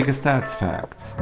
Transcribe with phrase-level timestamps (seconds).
[0.00, 1.14] Nerdige Stats Facts.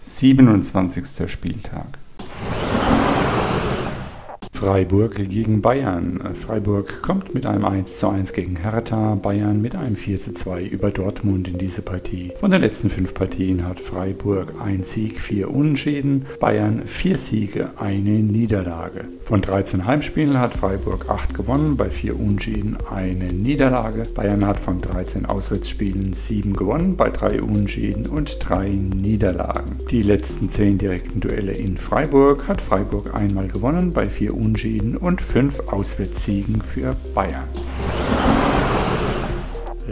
[0.00, 1.86] Siebenundzwanzigster Spieltag.
[4.64, 6.22] Freiburg gegen Bayern.
[6.32, 11.82] Freiburg kommt mit einem 1:1 gegen Hertha, Bayern mit einem 4:2 über Dortmund in diese
[11.82, 12.32] Partie.
[12.40, 18.12] Von den letzten fünf Partien hat Freiburg ein Sieg, vier Unentschieden, Bayern vier Siege, eine
[18.12, 19.04] Niederlage.
[19.22, 24.06] Von 13 Heimspielen hat Freiburg 8 gewonnen, bei vier Unentschieden eine Niederlage.
[24.14, 29.76] Bayern hat von 13 Auswärtsspielen 7 gewonnen, bei drei Unentschieden und drei Niederlagen.
[29.90, 34.96] Die letzten 10 direkten Duelle in Freiburg hat Freiburg einmal gewonnen, bei vier Unentschieden Unentschieden
[34.96, 37.48] und fünf Auswärtssiegen für Bayern.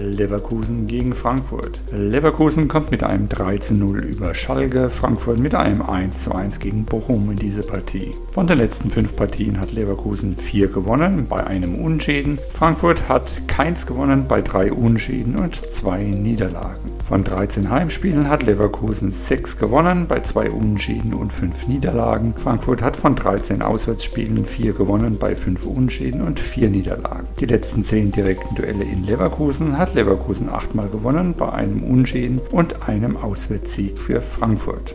[0.03, 1.81] Leverkusen gegen Frankfurt.
[1.93, 7.63] Leverkusen kommt mit einem 13-0 über Schalke, Frankfurt mit einem 1-1 gegen Bochum in diese
[7.63, 8.15] Partie.
[8.33, 12.39] Von den letzten fünf Partien hat Leverkusen vier gewonnen, bei einem Unschäden.
[12.51, 16.93] Frankfurt hat keins gewonnen, bei drei Unschäden und zwei Niederlagen.
[17.05, 22.33] Von 13 Heimspielen hat Leverkusen 6 gewonnen, bei 2 Unentschieden und 5 Niederlagen.
[22.35, 27.27] Frankfurt hat von 13 Auswärtsspielen 4 gewonnen, bei 5 Unentschieden und 4 Niederlagen.
[27.39, 32.41] Die letzten 10 direkten Duelle in Leverkusen hat Leverkusen 8 Mal gewonnen, bei einem Unentschieden
[32.51, 34.95] und einem Auswärtssieg für Frankfurt.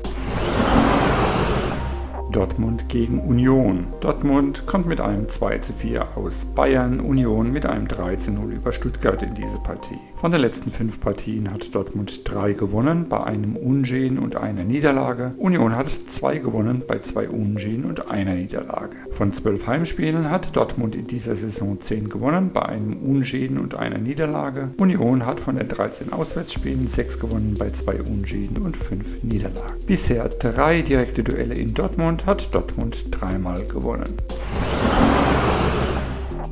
[2.37, 3.87] Dortmund gegen Union.
[3.99, 8.53] Dortmund kommt mit einem 2 zu 4 aus Bayern, Union mit einem 3 zu 0
[8.53, 9.97] über Stuttgart in diese Partie.
[10.17, 15.35] Von den letzten fünf Partien hat Dortmund drei gewonnen, bei einem Unentschieden und einer Niederlage.
[15.37, 18.95] Union hat zwei gewonnen, bei zwei Unentschieden und einer Niederlage.
[19.11, 23.99] Von zwölf Heimspielen hat Dortmund in dieser Saison zehn gewonnen, bei einem Unentschieden und einer
[23.99, 24.71] Niederlage.
[24.77, 29.85] Union hat von den 13 Auswärtsspielen sechs gewonnen, bei zwei Unentschieden und fünf Niederlagen.
[29.85, 34.13] Bisher drei direkte Duelle in Dortmund hat Dortmund dreimal gewonnen.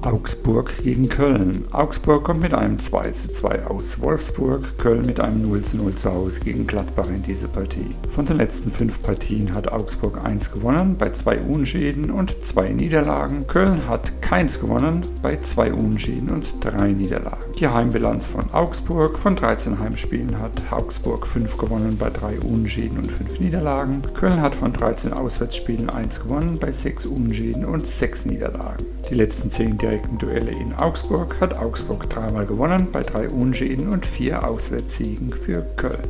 [0.06, 1.66] Augsburg gegen Köln.
[1.72, 5.96] Augsburg kommt mit einem 2 zu 2 aus Wolfsburg, Köln mit einem 0 zu 0
[5.96, 7.90] zu Hause gegen Gladbach in diese Partie.
[8.12, 13.48] Von den letzten fünf Partien hat Augsburg 1 gewonnen, bei zwei Unschäden und zwei Niederlagen.
[13.48, 17.44] Köln hat keins gewonnen, bei zwei Unschäden und drei Niederlagen.
[17.60, 23.12] Die Heimbilanz von Augsburg von 13 Heimspielen hat Augsburg 5 gewonnen, bei drei Unschäden und
[23.12, 24.04] fünf Niederlagen.
[24.14, 28.86] Köln hat von 13 Auswärtsspielen 1 gewonnen, bei sechs Unschäden und sechs Niederlagen.
[29.10, 33.88] Die letzten 10 direkt direkten Duelle in Augsburg hat Augsburg dreimal gewonnen, bei drei Unschäden
[33.88, 36.10] und vier Auswärtssiegen für Köln.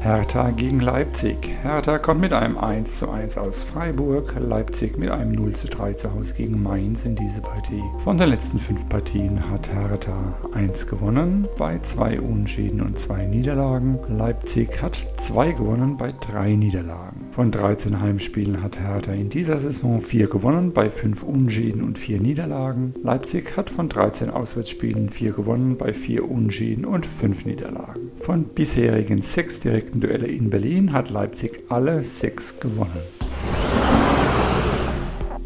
[0.00, 1.36] Hertha gegen Leipzig.
[1.60, 5.92] Hertha kommt mit einem 1 zu 1 aus Freiburg, Leipzig mit einem 0 zu 3
[5.92, 7.82] zu Hause gegen Mainz in diese Partie.
[7.98, 13.98] Von den letzten fünf Partien hat Hertha 1 gewonnen, bei zwei Unschäden und zwei Niederlagen.
[14.08, 17.26] Leipzig hat 2 gewonnen bei drei Niederlagen.
[17.40, 22.20] Von 13 Heimspielen hat Hertha in dieser Saison 4 gewonnen, bei 5 Unschäden und 4
[22.20, 22.92] Niederlagen.
[23.02, 28.10] Leipzig hat von 13 Auswärtsspielen 4 gewonnen, bei 4 Unschäden und 5 Niederlagen.
[28.20, 33.00] Von bisherigen 6 direkten Duelle in Berlin hat Leipzig alle sechs gewonnen.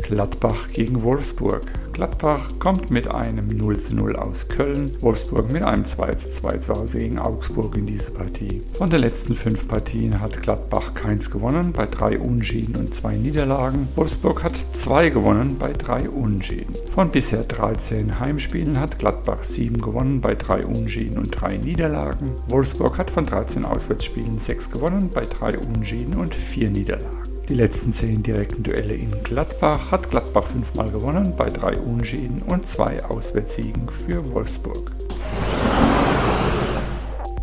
[0.04, 1.62] Gladbach gegen Wolfsburg.
[1.94, 6.58] Gladbach kommt mit einem 0 zu 0 aus Köln, Wolfsburg mit einem 2 zu 2
[6.58, 8.60] zu Hause gegen Augsburg in diese Partie.
[8.74, 13.88] Von den letzten fünf Partien hat Gladbach keins gewonnen, bei drei Unschieden und zwei Niederlagen.
[13.96, 16.74] Wolfsburg hat zwei gewonnen, bei drei Unschieden.
[16.94, 22.32] Von bisher 13 Heimspielen hat Gladbach sieben gewonnen, bei drei Unschieden und drei Niederlagen.
[22.48, 27.23] Wolfsburg hat von 13 Auswärtsspielen sechs gewonnen, bei drei Unschieden und vier Niederlagen.
[27.48, 32.66] Die letzten zehn direkten Duelle in Gladbach hat Gladbach fünfmal gewonnen, bei drei Unschäden und
[32.66, 34.92] zwei Auswärtssiegen für Wolfsburg.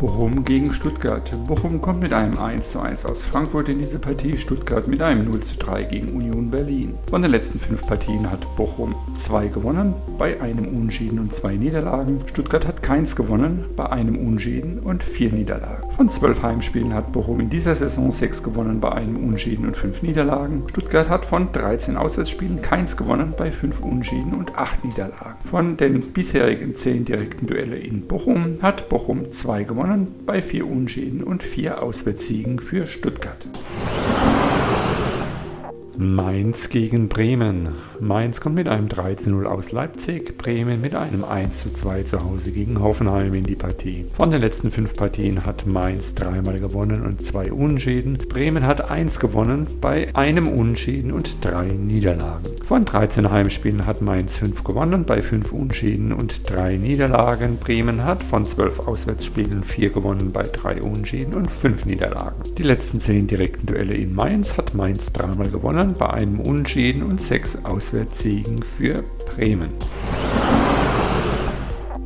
[0.02, 1.32] Bochum gegen Stuttgart.
[1.46, 6.08] Bochum kommt mit einem 1:1 aus Frankfurt in diese Partie, Stuttgart mit einem 0:3 gegen
[6.16, 6.94] Union Berlin.
[7.08, 12.18] Von den letzten fünf Partien hat Bochum zwei gewonnen, bei einem Unentschieden und zwei Niederlagen.
[12.26, 15.88] Stuttgart hat keins gewonnen, bei einem Unentschieden und vier Niederlagen.
[15.92, 20.02] Von zwölf Heimspielen hat Bochum in dieser Saison sechs gewonnen, bei einem Unentschieden und fünf
[20.02, 20.64] Niederlagen.
[20.68, 25.36] Stuttgart hat von 13 Auswärtsspielen keins gewonnen, bei fünf Unentschieden und acht Niederlagen.
[25.44, 30.66] Von den bisherigen zehn direkten Duelle in Bochum hat Bochum zwei gewonnen gewonnen bei vier
[30.66, 33.46] Unschäden und vier Auswärtssiegen für Stuttgart.
[35.98, 37.68] Mainz gegen Bremen.
[38.00, 43.34] Mainz kommt mit einem 13-0 aus Leipzig, Bremen mit einem 1-2 zu Hause gegen Hoffenheim
[43.34, 44.06] in die Partie.
[44.12, 48.16] Von den letzten fünf Partien hat Mainz dreimal gewonnen und zwei Unschäden.
[48.16, 52.50] Bremen hat eins gewonnen bei einem Unschäden und drei Niederlagen.
[52.66, 57.58] Von 13 Heimspielen hat Mainz fünf gewonnen bei fünf Unschäden und drei Niederlagen.
[57.58, 62.42] Bremen hat von zwölf Auswärtsspielen vier gewonnen bei drei Unschäden und fünf Niederlagen.
[62.56, 67.20] Die letzten zehn direkten Duelle in Mainz hat Mainz dreimal gewonnen bei einem Unschäden und
[67.20, 69.72] sechs Auswärtssiegen für Bremen.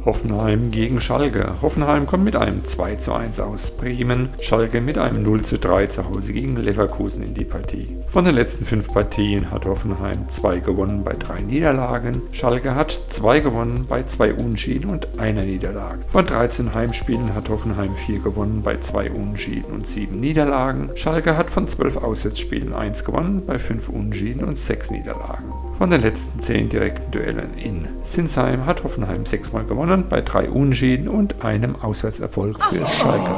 [0.06, 1.56] Hoffenheim gegen Schalke.
[1.62, 5.88] Hoffenheim kommt mit einem 2 zu 1 aus Bremen, Schalke mit einem 0 zu 3
[5.88, 7.96] zu Hause gegen Leverkusen in die Partie.
[8.06, 13.40] Von den letzten fünf Partien hat Hoffenheim 2 gewonnen bei 3 Niederlagen, Schalke hat 2
[13.40, 16.04] gewonnen bei 2 Unschieden und einer Niederlage.
[16.06, 21.50] Von 13 Heimspielen hat Hoffenheim 4 gewonnen bei 2 Unschieden und 7 Niederlagen, Schalke hat
[21.50, 25.65] von 12 Auswärtsspielen 1 gewonnen bei 5 Unschieden und 6 Niederlagen.
[25.78, 31.06] Von den letzten 10 direkten Duellen in Sinsheim hat Hoffenheim sechsmal gewonnen, bei drei Unentschieden
[31.06, 33.30] und einem Auswärtserfolg für Schalke.